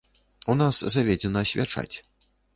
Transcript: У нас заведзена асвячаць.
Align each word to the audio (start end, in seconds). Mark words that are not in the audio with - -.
У 0.53 0.55
нас 0.61 0.79
заведзена 0.95 1.45
асвячаць. 1.47 1.95